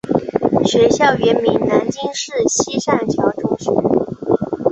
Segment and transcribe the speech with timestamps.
[0.65, 3.71] 学校原名南京市西善桥中学。